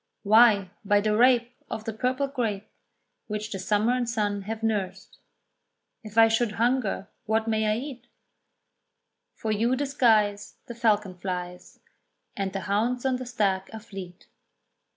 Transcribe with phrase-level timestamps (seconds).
[0.23, 2.67] "Why by the rape Of the purple grape,
[3.27, 5.19] Which the summer and sun have nursed."
[6.03, 8.07] If I should hunger what may I eat?
[9.35, 11.81] "For you the skies The falcon flies,
[12.35, 14.25] And the hounds on the stag are fleet."